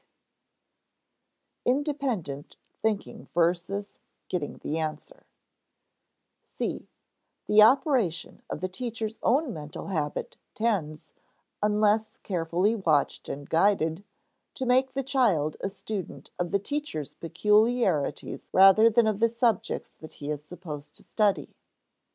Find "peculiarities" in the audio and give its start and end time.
17.13-18.47